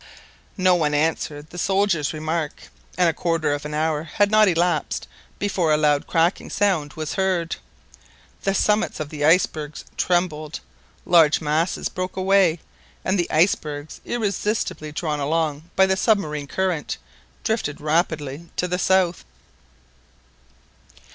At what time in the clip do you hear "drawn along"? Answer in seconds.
14.91-15.69